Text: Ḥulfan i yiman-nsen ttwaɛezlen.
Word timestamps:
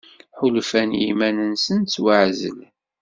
Ḥulfan 0.39 0.89
i 0.95 0.99
yiman-nsen 1.05 1.79
ttwaɛezlen. 1.81 2.61